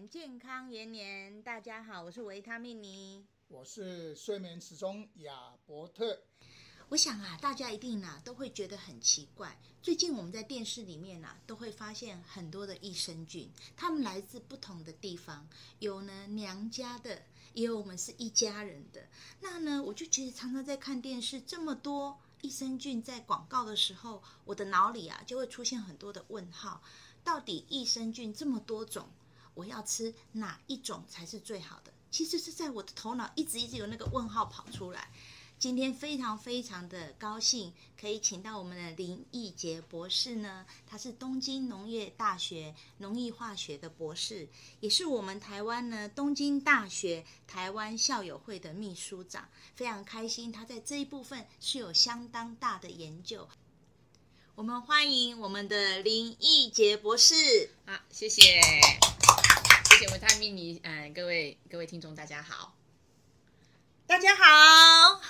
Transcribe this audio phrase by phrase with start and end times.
[0.00, 1.42] 年，健康延年。
[1.42, 6.22] 大家好，我是维他命尼，我是睡眠时钟亚伯特。
[6.88, 9.60] 我想啊，大家一定啊都会觉得很奇怪。
[9.82, 15.46] 最近我们在电视里面啊，都会发现很多的益生菌，他们来自不同的地方，
[15.80, 19.06] 有呢娘家的，也有我们是一家人的。
[19.40, 26.82] 那呢，我就觉得常常在看电视，这么多益生菌在广告的时候，我的脑里啊就会出现很多的问号。
[27.22, 29.06] 到底益生菌这么多种，
[29.54, 31.92] 我要吃哪一种才是最好的？
[32.10, 35.10] 其实是在我的头脑一直一直有那个问号跑出来。
[35.58, 44.48] 今天非常非常的高兴，可以请到我们的林义杰博士呢，他是东京农业大学农业化学的博士，
[44.80, 49.50] 也是我们台湾呢东京大学台湾校友会的秘书长。
[49.74, 53.46] 非常开心，他在这一部分是有相当大的研究。
[54.54, 57.70] 我们欢迎我们的林义杰博士。
[57.84, 58.42] 好，谢，谢
[60.40, 62.74] 谢维他命尼，嗯、呃，各位各位听众，大家好，
[64.06, 65.20] 大家好。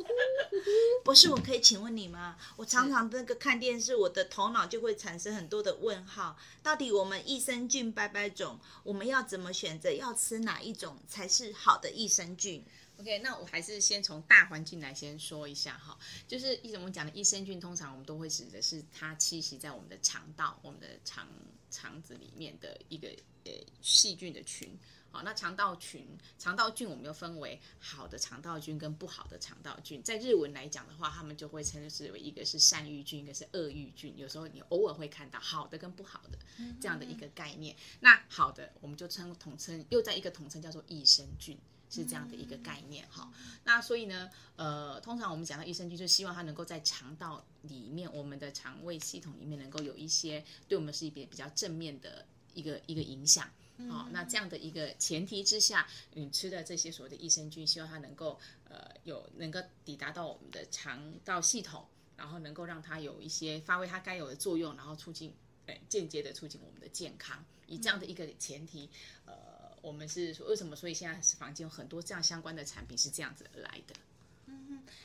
[1.04, 2.38] 博士，我可以请问你吗？
[2.56, 6.38] 我常常那个看电视，我的头脑就会产生很多的问号。
[6.62, 9.92] 到底我们益生菌百百种，我们要怎么选择？
[9.92, 12.64] 要吃哪一种才是好的益生菌
[12.98, 21.28] ？OK，那我还是先从大环境来先说一下哈，就是一种我们讲的益生菌，通常我们都会指的是它栖息在我们的肠道、我们的肠
[21.70, 23.08] 肠子里面的一个
[23.44, 24.78] 呃细菌的群。
[25.12, 26.06] 好，那肠道群、
[26.38, 30.00] 肠道菌我们又分为好的肠道菌跟不好的肠道菌。
[30.02, 34.16] 在日文来讲的话，他们就会称之为一个是善玉菌，一个是恶玉菌。
[34.16, 36.38] 有时候你偶尔会看到好的跟不好的
[36.80, 37.74] 这样的一个概念。
[38.00, 41.58] 那好的，我们就称统称又在一个统称叫做益生菌。
[41.92, 43.32] 是这样的一个概念哈，
[43.64, 53.50] 那所以呢，呃，通常我们讲到益生菌，就希望它能够在肠道里面，我们的肠胃系统里面能够有一些对我们是一个比较正面的一个一个影响。
[53.88, 58.38] 哦，那这样的一个前提之下，你吃的这些所谓的益生菌，希望它能够
[58.68, 65.32] 呃有能够抵达到我们的肠道系统，然后能够让它有一些发挥它该有的作用，然后促进
[65.66, 68.88] 呃间接的促进我们的健康，以这样的一个前提，
[69.26, 69.60] 呃。
[69.82, 70.76] 我们是说为什么？
[70.76, 73.94] 所以现在是房间有很多这样相关的产品是这样子而来的。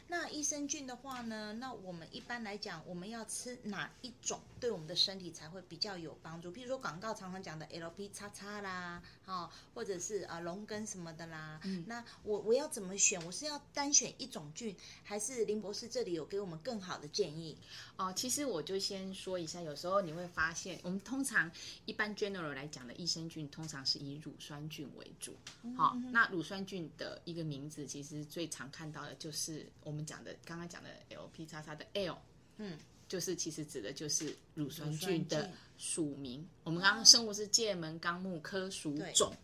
[0.07, 1.53] 那益生菌的话呢？
[1.59, 6.51] 那我们一般来讲，我们要吃哪一种对我们的身体才会比较有帮助？
[6.51, 11.59] 譬如说广告常常讲的 LP 叉叉啦，哈，或者是啊龙根什么的啦。
[11.63, 13.23] 嗯，那我我要怎么选？
[13.25, 17.57] 我是要单选一种菌，还是林博士这里有给我们更好的建议？
[17.97, 21.49] 哦，其实我就先说一下，有时候你会发现，我们通常
[21.85, 25.35] 一般 general 来讲的益生菌，通常是以乳酸菌为主。
[25.77, 30.05] 好，嗯，那乳酸菌的一个名字，其实最常看到的就是我们。
[30.05, 32.15] 讲的刚刚讲的 L P 叉叉的 L，
[32.57, 32.77] 嗯，
[33.07, 36.47] 就是其实指的就是乳酸菌的属名。
[36.63, 39.35] 我们刚刚生物是界门纲目科属种，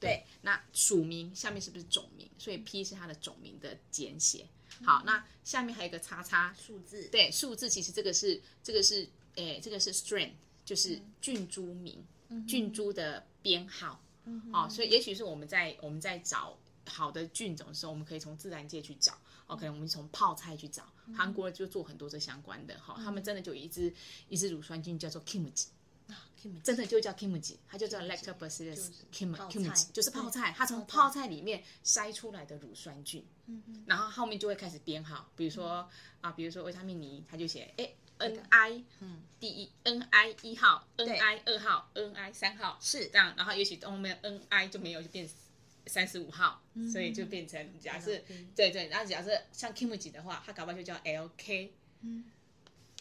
[0.00, 2.26] 对，对，那属名下面是不是种名？
[2.38, 4.46] 所以 P 是它的种名的简写。
[4.82, 10.30] 好，那下面还有一个叉叉数字，对，数字其实这个是这个是诶，这个是 strain，
[10.64, 12.02] 就是菌株名，
[12.48, 14.02] 菌株的编号。
[14.50, 16.58] 哦，所以也许是我们在我们在找。
[16.86, 19.16] 好的菌种的时候，我们可以从自然界去找。
[19.46, 20.84] OK，我们从泡菜去找。
[21.16, 23.94] 韩国就做很多这相关的哈，他们真的就有一支
[24.28, 25.66] 一支乳酸菌叫做 Kimchi
[26.62, 30.52] 真的就叫 Kimchi，它就叫 Lactobacillus Kimchi，就是泡菜。
[30.56, 35.88] 它从泡菜里面筛出来的乳酸菌，嗯然后后面就会开始编号，比如说
[36.20, 43.06] 啊，比如说维他命尼，它就写哎 NI，嗯，第一 NI 一号，NI 二号，NI 三号是。
[43.06, 45.28] 这样，然后也许后面 NI 就没有就变。
[45.86, 51.70] 三十五号，所以就变成假设，嗯、对对，然后假设像 Kimchi 的话，它搞不好就叫 LK，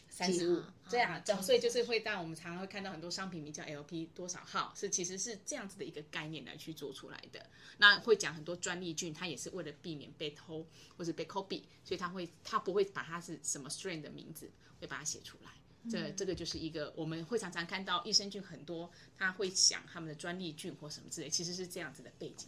[0.09, 7.46] 三十五，这样，所以就是会让我们常常会看到很多商品名叫 LP 多少号，是其实是这样子的一个概念来去做出来的。
[7.79, 10.66] 那会讲很多专利菌，它也是为了避免被偷
[10.97, 14.49] 或者被 copy，所以它会它不会把它是什么 strain 的名字
[14.79, 15.52] 会把它写出来。
[15.88, 22.47] 这这个就是一个我们会常常看到益生菌很多，他会想他们的专利菌或什么之类，其实是这样子的背景。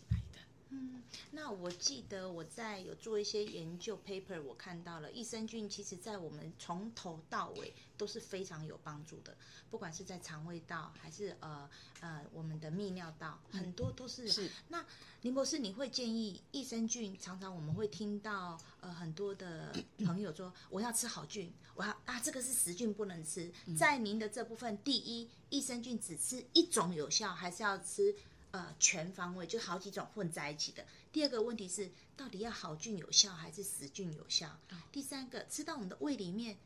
[0.79, 1.01] 嗯，
[1.31, 9.35] 那我记得我在有做一些研究 paper，我看到了益生菌，其实在我们从头到尾都是非常有帮助的，
[9.71, 11.69] 不管是在肠胃道还是呃
[12.01, 14.27] 呃我们的泌尿道，很多都是。
[14.27, 14.49] 是。
[14.67, 14.85] 那
[15.23, 17.17] 林博士，你会建议益生菌？
[17.19, 19.73] 常常我们会听到呃很多的
[20.05, 21.51] 朋友说，我要吃好菌。
[21.73, 23.51] 我要啊，这个是死菌不能吃。
[23.77, 28.15] 在您的这部分，第一，益生菌只吃一种有效，还是要吃
[28.57, 30.83] 呃全方位，就好几种混在一起的？
[31.11, 34.49] 第二个问题是，到底要好菌有效还是死菌有效？
[34.91, 36.57] 第三个，吃到我们的胃里面，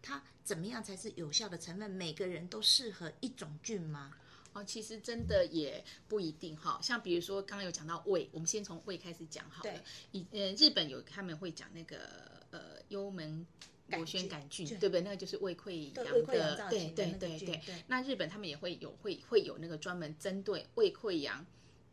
[0.00, 1.90] 它怎么样才是有效的成分？
[1.90, 4.14] 每个人都适合一种菌吗？
[4.52, 6.80] 哦，其实真的也不一定哈。
[6.82, 9.82] 像比如说刚刚有讲到胃，我们先从胃开始讲好了。
[10.12, 13.46] 以呃日本有他们会讲那个呃幽门
[13.96, 15.00] 螺旋杆菌，对不对？
[15.00, 17.74] 那个就是胃溃疡的，对对对对对。
[17.86, 21.44] 那日本他们也会有会会有那个专门针对胃溃疡，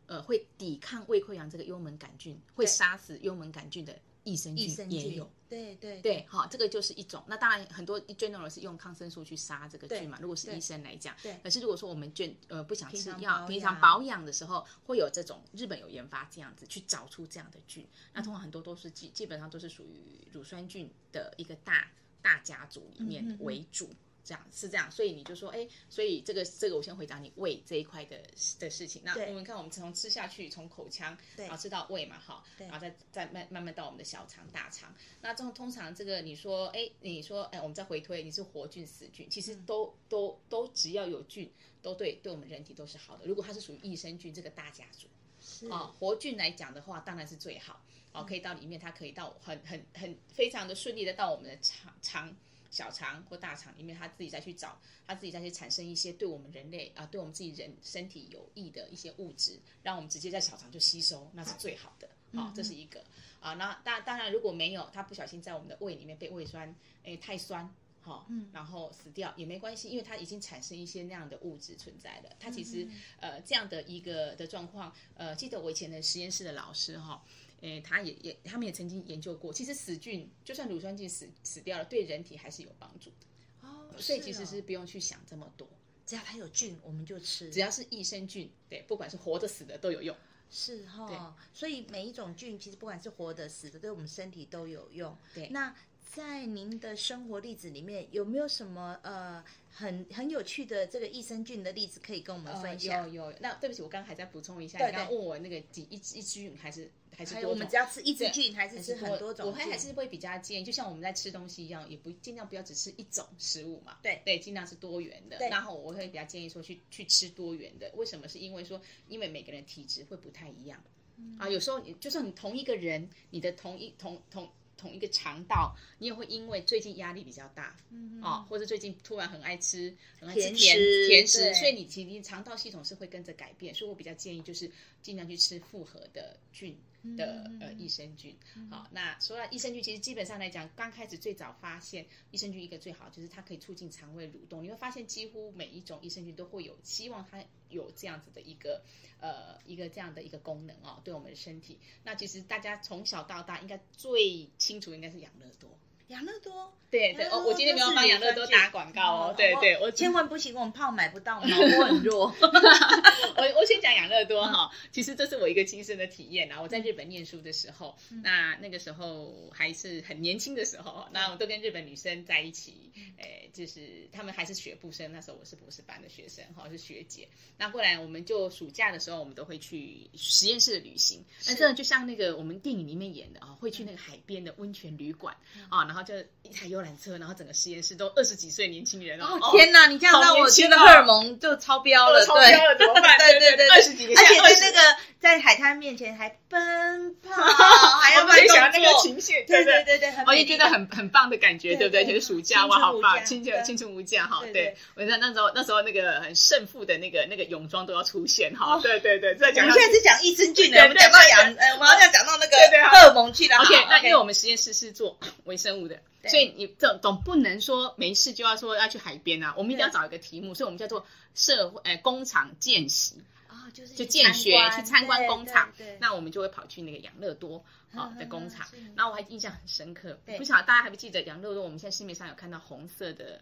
[0.06, 3.98] 呃，会抵抗胃溃疡这个幽门杆菌，会杀死幽门杆菌的。
[4.32, 7.22] 益生菌也有，对对对，好，这个就是一种。
[7.26, 10.18] 那当然，很多 general 是用抗生素去杀这个菌嘛。
[10.20, 11.38] 如果是医生来讲，对。
[11.42, 17.86] 可是如果说我们菌呃不想吃药，平常保养的时候会有这种，日本有研发这样子去找出这样的菌。
[18.12, 21.90] 那通常很多都是基基本上都是属于乳酸菌的一个大
[22.20, 23.90] 大家族里面为主。
[24.28, 28.22] 这样是这样，所以你就说，哎，所以这个这个，我先回答你胃这一块的
[28.58, 29.00] 的事情。
[29.02, 34.94] 那我们看，我们从吃下去，从口腔，然后吃到胃嘛，哈，然后再再慢慢慢到我们的小肠、大肠。
[35.22, 43.24] 那这种通常这个，你说，哎，你说，哎，我们再回推，你是活菌、死菌，其实都都都只要有菌，都对对我们人体都是好的。
[43.24, 45.08] 如果它是属于益生菌这个大家族，
[45.40, 47.82] 是啊，活菌来讲的话，当然是最好，
[48.12, 52.36] 哦，可以到里面，它可以到很很很非常的顺利的到我们的肠肠。
[52.70, 62.08] 小肠或大肠里面，他自己再去找，他自己再去产生一些对我们人类啊，对我们自己人身体有益的一些物质，让我们直接在小肠就吸收，那是最好的。
[62.34, 63.02] 好、哦，这是一个
[63.40, 63.54] 啊。
[63.54, 66.74] 那当当然，如果没有，它不小心在我们的胃里面被胃酸，
[67.04, 67.74] 诶太酸，
[68.08, 72.36] 好、哦，然后死掉也没关系，因为它已经产生一些那样的物质存在了。
[72.40, 72.88] 它其实
[73.20, 77.14] 呃这样的一个的状况，呃，记得我以前的实验室的老师哈。
[77.14, 77.20] 哦
[77.60, 83.90] 诶，他也也，他们也曾经研究过，其实死菌就算乳酸菌死死掉了，对人体还是有帮助的哦。
[83.98, 85.68] 所以其实是不用去想这么多，
[86.06, 87.50] 只要它有菌，我们就吃。
[87.50, 90.16] 只要是益生菌，对，不管是活的死的都有用。
[90.48, 95.18] 是哈、哦，所以每一种菌其实不管是活的死的，对我们身体都有用。
[95.34, 95.74] 对，那
[96.14, 99.44] 在您的生活例子里面，有没有什么呃？
[99.70, 103.02] 很很有趣的这个益生菌的例子可以跟我们分享。
[103.02, 107.46] 呃、有有，那对不起，我刚刚还在补充一下，对对，你刚刚问我那个几一一支菌还是还是？
[107.46, 109.46] 我们只要吃一支菌还是吃很多种？
[109.46, 113.98] 我会还是会比较建议，就像我们在吃东西一样，也不尽量不要只吃一种食物嘛。
[114.02, 115.38] 对对，尽量是多元的。
[115.48, 118.26] 然后我会比较建议说去去吃多元的，为什么？
[118.26, 120.82] 是因为说因为每个人体质会不太一样、
[121.18, 124.50] 嗯、啊，有时候你就算你同一个人，你的同一同同。
[124.78, 133.74] 同一个肠道，你也会因为最近压力比较大，嗯、哦，或者最近突然很爱吃很爱吃甜食甜食，所以你其实肠道系统是会跟着改变。
[133.74, 134.70] 所以我比较建议就是
[135.02, 136.78] 尽量去吃复合的菌
[137.16, 138.36] 的、嗯、呃益生菌。
[138.70, 144.62] 好、哦，那说到益生菌，其实基本上来讲，刚开始最早发现益生菌一个最好就是它可以促进肠胃蠕动。
[144.62, 148.82] 你会发现几乎每一种益生菌都会有希望它有这样子的一个。
[149.20, 151.76] 呃，一个这样的一个功能哦，对我们的身体。
[152.04, 155.76] 那其实大家从小到大应该最清楚应该是养乐多。
[156.08, 162.34] 养乐多，对对我，我今天没有帮养乐多打广告哦，对对，我千万不行，我们怕买不到， 脑波很弱。
[162.40, 166.62] 我我先讲养乐多哈，其实这是我一个亲身的体验啊。
[166.62, 177.28] 我在日本念书的时候，那那个时候还是很年轻的时候，那我都跟日本女生在一起，诶，就是他们还是学部生，那时候我是博士班的学生哈，是学姐。
[177.58, 185.36] 那后来我们就暑假的时候，我们都会去实验室的旅行，那真的就像那个我们电影里面演的啊，会去那个海边的温泉旅馆
[185.68, 185.97] 啊，然后。
[185.98, 189.50] 然后就一台游览车，然后整个实验室都二十几岁年轻人哦！
[189.50, 193.18] 天哪，你这样让我觉得荷尔蒙就超标了，超标了怎么办？
[193.18, 202.04] 对对对，二十几个，而且在那个在海滩面前还奔跑， 还要慢动作，那个情绪，对对对对，我也觉得很很棒的感觉，对不对？
[202.04, 204.40] 就是暑假哇，好棒，青春青春无价哈！
[204.52, 208.78] 对，我觉得那时候那时候那个很胜负的那个那个泳装都要出现哈！
[208.80, 212.56] 对对对，在讲，我们现在是讲益生菌的，我们讲到养，呃，我们要讲到那个
[212.88, 213.56] 荷尔蒙去了。
[213.56, 216.00] OK，那因为我们实验室是做 微生物的。
[216.28, 223.22] 所以你总总不能说没事就要说要去海边啊，我们一定要找一个题目，所以我们叫做社会诶工厂见习。
[223.48, 227.64] 啊，就是就见学去参观工厂，那我们就会跑去那个养乐多
[227.94, 231.64] 啊 的工厂，然后我还印象很深刻，不晓得大家还不记得养乐多？
[231.64, 233.40] 我们现在市面上有看到红色的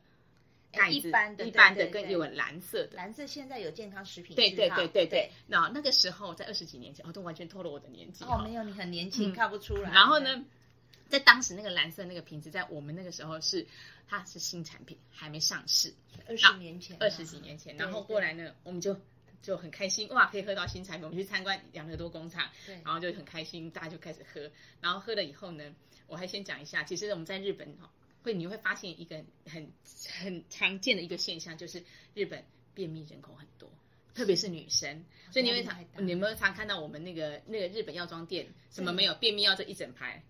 [0.71, 5.31] 盖子，一般的一般的跟有蓝色的，蓝色现在有健康食品，对对对对对。
[5.49, 9.91] 那那个时候在二十几年前，哦，都完全透露我的年纪哦，没有，你很年轻，看不出来。
[9.91, 10.45] 然后呢？
[11.09, 13.67] 在当时那个蓝色那个瓶子，在我们那个时候是
[14.09, 15.95] 它是新产品，还没上市。
[16.27, 18.99] 二十年前，二十几年前，然后过来呢，我们就
[19.41, 21.05] 就很开心，哇，可以喝到新产品。
[21.05, 24.51] 我们去参观养乐多工厂，对，然后就很开心，大家就开始喝。
[24.81, 25.75] 然后喝了以后呢，
[26.09, 27.91] 我还先讲一下，其实我们在日本哈，
[28.23, 29.71] 会你会发现一个很
[30.21, 31.85] 很常见的一个现象，就是
[32.15, 32.45] 日本
[32.75, 33.71] 便秘人口很多，
[34.15, 35.05] 特别是女生。
[35.31, 40.25] 所以你会常你有没有常看到我们那个那个日本药妆店，什么没有便秘药这一整排？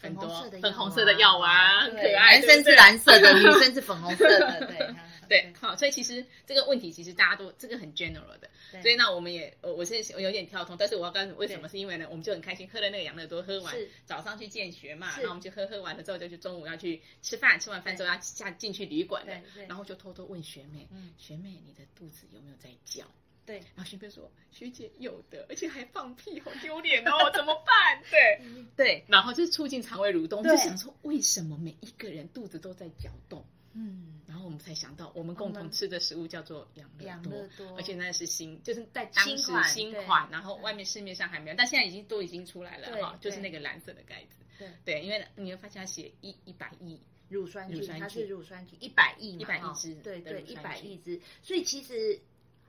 [0.00, 0.28] 很多
[0.60, 2.38] 粉红色的药丸，很可爱。
[2.38, 4.94] 男生是蓝色的， 女生是粉红色的，对
[5.26, 8.50] 对，好，所以其实这个问题其实大家都这个很 general 的，
[8.82, 19.32] 所以那我们也我我是有点跳通，但是我要告诉你为什么，是因为呢，我们就很开心喝了那个养乐多，喝完早上去见学嘛，然后我们就喝喝完了之后就去中午要去吃饭，吃完饭之后要下进去旅馆的，
[19.66, 23.04] 然后就偷偷问学妹，学妹你的肚子有没有在叫？
[23.46, 28.40] 对，然后学妹说：“学姐有的，而且还放屁，好丢脸哦，怎么办？”对
[28.76, 33.44] 对，然后就是促进肠胃蠕动，就想说为什么每一个人肚子都在搅动？
[33.76, 36.88] 嗯，然后我们才想到，我们共同吃的食物叫做养
[37.24, 44.36] 乐多，而且那是新，就是在当时新款，然后外面市面上还没有，但现在已经都已经出来了哈，就是那个蓝色的盖子。
[44.58, 52.18] 对对，因为你会发现它写一一百亿乳酸菌，它是乳酸菌一百亿一百亿只，对对，一百亿只，所以其实。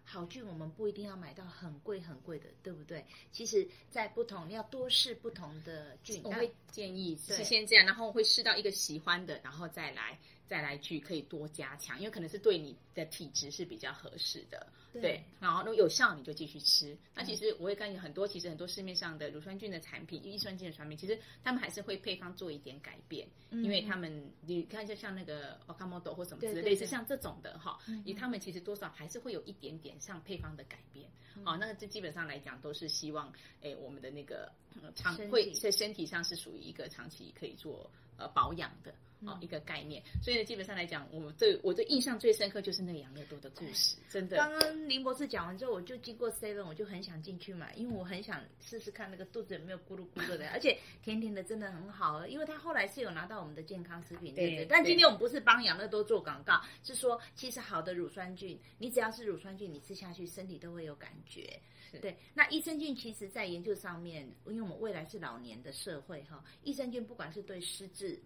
[0.05, 3.03] 好菌我们不一定要买到很贵很贵的，对不对？
[3.31, 10.17] 其实，在不同你要多试不同的菌，我会建议是先这样，然后会试到一个喜欢的，然后再来。
[10.47, 15.01] 再来去可以多加强，因为可能是对你的体质是比较合适的，对。
[15.01, 16.93] 对，然后如果有效你就继续吃。
[16.93, 31.09] 嗯、那其实我也看见很多，其实很多市面上的乳酸菌的产品、益酸菌的产品，其实他们还是会配方做一点改变，嗯、因为他们你看就像那个 Okamoto 或什么之类，似像这种的哈，以他们其实多少还是会有一点点像配方的改变。
[31.43, 34.49] 好、嗯，那个这基本上来讲都是希望，哎，我们的那个
[34.95, 38.93] 长会在身体上是属于一个长期可以做呃保养的。
[39.25, 44.37] 哦，一个概念，所以呢，基本上来讲，我对我的印象最深刻就是那个养乐多的故事，真的。
[44.37, 52.27] 刚刚林博士讲完之后，我就经过 Seven，我就很想进去买，因为我很想试试看那个肚子有没有咕噜咕噜的， 而且甜甜的，真的很好。
[52.27, 54.65] 因为他后来是有拿到我们的健康食品，对不对？
[54.65, 61.59] 但今天我们不是帮养乐多做广告，是说其实好的乳酸菌，你只要是乳酸菌，你吃下去身体都会有感觉。
[61.99, 68.21] 对，那益生菌其实在研究上面，因为我们未来是老年的社会哈，益生菌不管是对失智。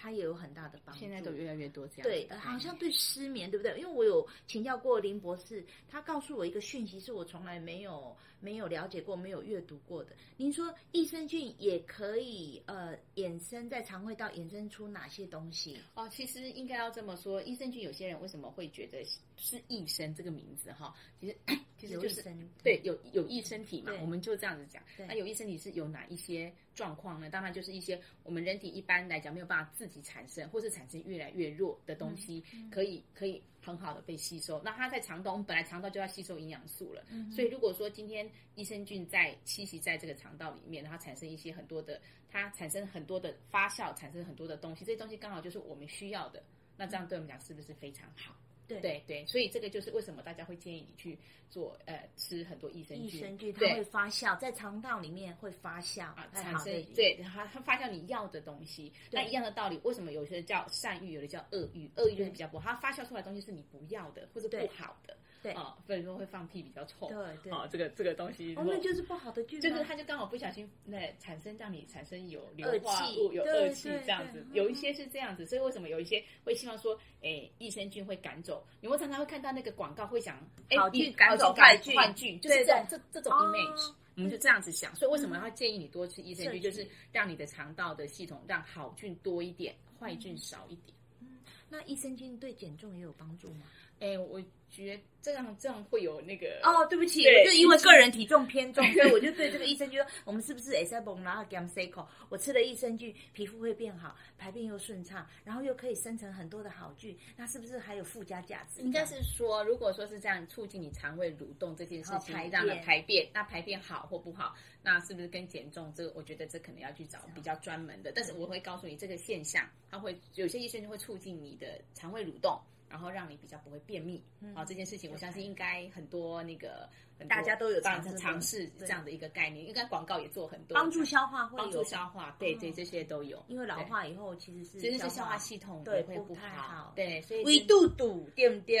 [0.00, 2.02] 它也有很大的帮助，现在都越来越多这样。
[2.04, 3.76] 对，好像对失眠，对不对？
[3.80, 10.14] 因为我有请教过林博士，他告诉我一个讯息，是我从来没有没有了解过、没有阅读过的。
[10.36, 15.80] 您说益生菌也可以呃衍生在肠胃道衍生出哪些东西？
[15.94, 19.04] 哦，其实应该要这么说，益生菌有些人为什么会觉得
[19.38, 20.94] 是益生这个名字哈？
[21.20, 21.36] 其实
[21.78, 22.22] 其实就是
[22.62, 24.82] 对有有益身体嘛，我们就这样子讲。
[25.06, 26.52] 那有益身体是有哪一些？
[26.74, 27.28] 状况呢？
[27.28, 32.40] 当然就是一些我们人体一般来讲没有办法自己产生，或是产生越来越弱的东西，
[32.70, 34.62] 可以可以很好的被吸收。
[34.62, 37.04] 那它在肠道，我们本来肠道就要吸收营养素了，
[37.34, 46.40] 所以如果说今天益生菌在栖息在这个肠道里面，然后产生一些很多的，它产生很多的发酵，产生很多的东西，这些东西刚好就是我们需要的。
[46.76, 48.36] 那这样对我们讲是不是非常好？
[48.68, 48.80] 对。
[48.80, 51.18] 对对，所以这个就是为什么大家会建议你去
[51.50, 58.92] 做呃吃很多益生菌，益生菌它会发酵在肠道里面会发酵啊，产生对它它发酵你要的东西。
[59.10, 61.90] 那一样的道理，为什么有些叫善欲，有的叫恶欲？
[61.96, 65.16] 恶欲就是比较不好，它发酵出来的东西是你不要的或者不好的。
[65.52, 67.08] 对啊，所以说会放屁比较臭。
[67.08, 74.46] 对对啊，这个这个东西，哦，那就是不好的菌，就是它就刚好不小心那产生让你产生有硫化物、有恶气这样子。
[74.52, 78.66] 有一些是这样子，所以为什么有一些会希望说，哎，益生菌会赶走？
[78.80, 80.36] 你会常常会看到那个广告会讲，
[80.68, 84.94] 哎，好菌赶走坏菌，坏菌就是这这这种 image，我们就这样子想。
[84.96, 86.60] 所以为什么要建议你多吃益生菌？
[86.60, 90.96] 就是让你的肠道的系统让好菌多一点，坏菌少一点。
[91.20, 91.38] 嗯，
[91.68, 93.66] 那益生菌对减重也有帮助吗？
[94.00, 94.40] 哎，我
[94.70, 108.82] 觉得这样这样会有那个哦，对不起，我就因为个人体重偏重， 所以我就对这个益生菌说，我们是不是 a 塞崩然后 gam 口，我吃了益生菌，皮肤会变好，排便又顺畅，然后又可以生成很多的好菌，那是不是还有附加价值？
[108.82, 116.12] 应该是说，如果说是这样促进你肠胃蠕动这件事情，这样的排便，那排便好或不好，那是不是跟减重这个？
[116.14, 122.60] 我觉得这可能要去找比较专门的，但是我会告诉你这个现象，它会有些益生菌会促进你的肠胃蠕动。
[122.88, 124.22] 然后让你比较不会便秘，
[124.54, 126.88] 好，这件事情我相信应该很多那个
[127.28, 133.42] 大家都有尝试这样的一个概念，应该广告也做很多，帮助消化，帮助消化，对对，这些都有。
[133.48, 138.78] 因为老化以后其实是其实是消化系统对会不太好，对，所以胃肚肚对不对？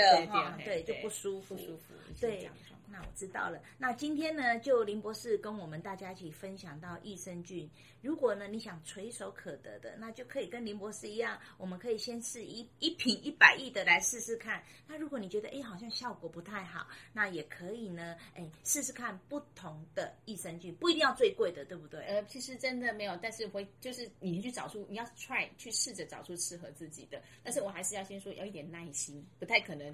[0.64, 2.48] 对，就不舒服，不舒服，对。
[2.90, 3.60] 那我知道了。
[3.76, 7.70] 那今天呢，就林博士跟我们大家一起分享到益生菌。
[8.00, 14.62] 如果呢你想垂手可得的，那就可以跟林博士一样，我们可以先试一一瓶一百亿的来试试看。
[14.86, 22.00] 那如果你觉得哎好像效果不太好，那也可以呢，哎试试看不同的益生菌，不一定要最贵的，对不对？
[22.00, 27.22] 呃，其实真的没有，但是会就是你去找出，你要 try 去试着找出适合自己的。
[27.42, 29.90] 但是我还是要先说，要一点耐心，不太可能，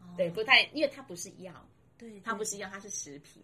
[0.00, 1.68] 哦、对，不太，因为它不是药。
[1.96, 3.42] 对，它不是药，它是食品。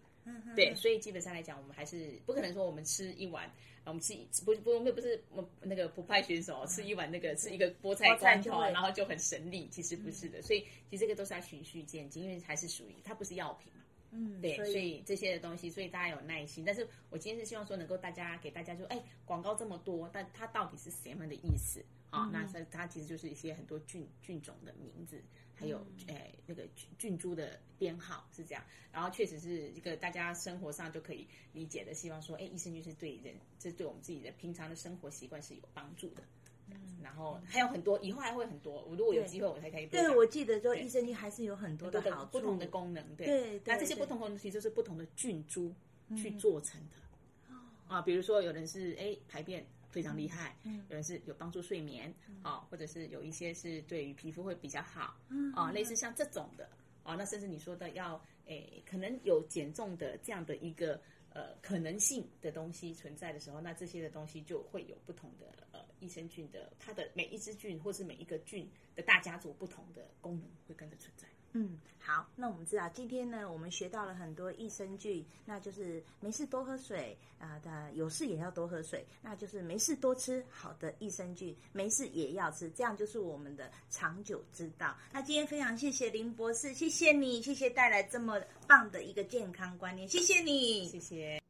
[0.55, 3.47] 对，所以基本上来讲，我们还是不可能说我们吃一碗，
[3.83, 10.41] 我们吃一不不不不是我那个不派选手吃一碗那个吃一个菠菜罐头，然后就很神力，其实不是的。
[10.41, 13.74] 所以其实这个都是要循序渐进，因为还是属于它不是药品嘛。
[14.17, 16.63] 嗯，对，所以，这些的东西，所以大家有耐心。
[16.63, 21.83] 但是我今天是希望说，能够大家给大家说，哎，广告这么多，但它到底是什么的意思？
[22.11, 25.21] 啊、嗯哦，那它它其实就是一些很多菌菌种的名字，
[25.53, 26.65] 还有哎那个
[26.97, 28.63] 菌株的编号是这样。
[28.89, 36.23] 然后确实是一个大家生活上就可以理解的，希望说，哎，益生菌是对人，这对我们自己的平常的生活习惯是有帮助的。
[36.69, 38.83] 嗯，然后还有很多，以后还会很多。
[38.83, 39.85] 我如果有机会，我才可以。
[39.87, 43.03] 对，我记得说益生菌还是有很多的好，不同的功能。
[43.15, 45.73] 对，对，那这些不同的东西就是不同的菌株
[46.17, 47.55] 去做成的。
[47.87, 55.15] 啊，比如说有人是哎排便非常厉害，嗯，有人是有帮助睡眠，啊，或者是有一些是对于皮肤会比较好，
[55.53, 56.67] 啊，类似像这种的，
[57.03, 60.99] 啊，那甚至你说的要哎可能有减重的这样的一个。
[61.35, 71.27] 呃，可能性的东西存在的时候，那这些的东西就会有不同的呃益生菌的，它的每一支菌或是每一个菌的大家族不同的功能会跟着存在。
[71.57, 84.97] 嗯，好，那我们知道今天呢，我们学到了很多益生菌，那就是没事多喝水啊，的、呃、有事也要多喝水，那就是没事多吃好的益生菌，没事也要吃，这样就是我们的长久之道。
[85.13, 88.37] 那今天非常谢谢林博士，谢谢你，谢谢带来这么
[88.67, 91.44] 棒的一个健康观念，谢谢你，谢谢。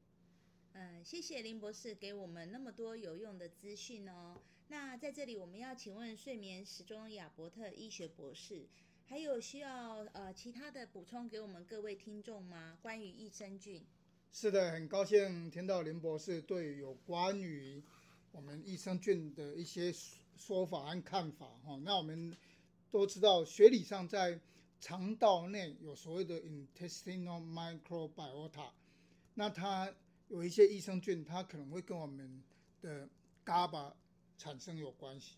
[1.06, 4.42] 谢谢林博士给我们那么多有用的资讯哦。
[4.70, 8.66] 那在这里，我们要请问睡眠时钟亚伯特医学博士。
[9.06, 12.76] 还有需要呃其他的补充给我们各位听众吗？
[12.82, 13.86] 关于益生菌？
[14.32, 17.84] 是的，很高兴听到林博士对有关于
[18.32, 19.94] 我们益生菌的一些
[20.36, 21.80] 说法和看法哈。
[21.84, 22.36] 那我们
[22.90, 24.40] 都知道，学理上在
[24.82, 28.72] 肠道内有所谓的 intestinal microbiota，
[29.36, 29.94] 那它
[30.27, 32.44] 有一些益生菌，它可能会跟我们
[32.82, 33.08] 的
[33.46, 33.94] GABA
[34.38, 35.36] 产生有关系。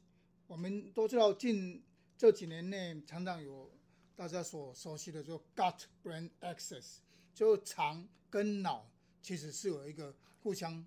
[0.47, 1.83] 我们都知道近
[2.17, 3.71] 这几年内，常常有
[4.15, 6.97] 大家所熟悉的，就 gut-brain axis，
[7.33, 8.89] 就肠跟脑
[9.21, 10.85] 其实是有一个互相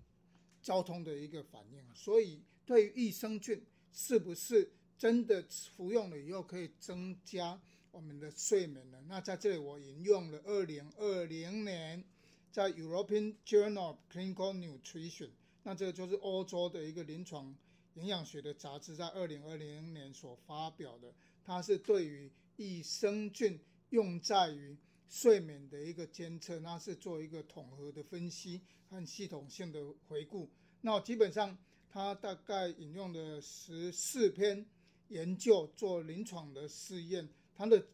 [0.61, 1.83] 交通的一个反应。
[1.93, 5.45] 所以，对于益生菌是不是真的
[5.75, 8.99] 服用了以后可以增加我们的睡眠呢？
[9.07, 12.03] 那在这里我引用了二零二零年
[12.51, 15.29] 在 European Journal of Clinical Nutrition，
[15.63, 17.55] 那这个就是欧洲的一个临床。
[17.95, 23.59] 营养学的杂志在二零二零年所发表的，它是对于益生菌
[23.89, 24.77] 用在于
[25.09, 30.49] 睡眠的一个监测，那是做一个统合的分析和系统性的回顾。
[30.79, 31.57] 那基本上，
[31.89, 34.65] 它大概引用了十四篇
[35.09, 37.85] 研究做临床的试验，它的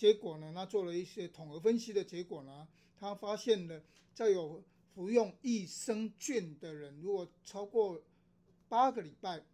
[0.00, 3.82] 结果呢，他做了一些统合分析的结果呢，他发现了
[4.14, 8.00] 在有服用益生菌的人，如果超过
[8.66, 9.44] 八个礼拜，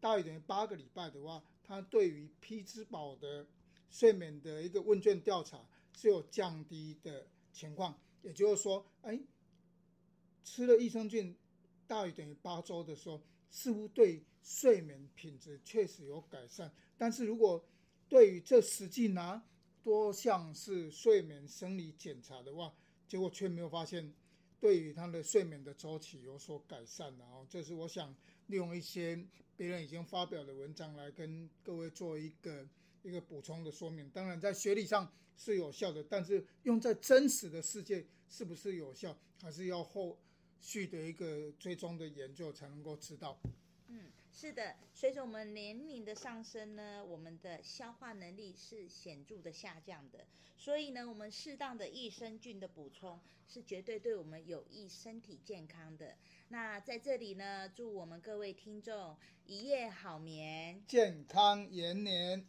[0.00, 3.46] 大于等于八个礼拜的话，他对于匹兹堡的
[3.90, 8.00] 睡眠的一个问卷调查是有降低的情况。
[8.22, 9.20] 也就是说，哎，
[10.44, 11.36] 吃了益生菌
[11.86, 13.20] 大于等于八周的时候，
[13.50, 16.72] 似乎对睡眠品质确实有改善。
[16.96, 17.62] 但是如果
[18.08, 19.44] 对于这实际拿
[19.84, 22.74] 多项是睡眠生理检查的话，
[23.06, 24.12] 结果却没有发现
[24.58, 27.16] 对于他的睡眠的周期有所改善。
[27.18, 28.12] 然后，这是我想。
[28.48, 29.18] 利用一些
[29.56, 32.68] 别人已经发表的文章来跟各位做一个
[33.02, 34.06] 一个补充的说明。
[34.10, 40.18] 当然，在学理上是有效的，但是用在真实的世界是不是有效，还是要后
[40.60, 43.40] 续的一个追踪的研究才能够知道。
[43.88, 56.16] 嗯，是的，随着我们年龄的上升呢，我们的消化能力是显著的下降的，所以呢，我们适当的益生菌的补充是绝对对我们有益身体健康的。
[56.48, 59.16] 那在这里呢，祝我们各位听众
[59.46, 62.44] 一夜好眠，健康延年。